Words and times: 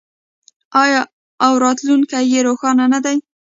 آیا 0.83 1.01
او 1.45 1.53
راتلونکی 1.65 2.23
یې 2.31 2.39
روښانه 2.47 2.85
نه 2.93 2.99
دی؟ 3.05 3.17